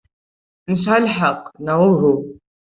[0.71, 2.13] Nesɛa lḥeqq, neɣ uhu?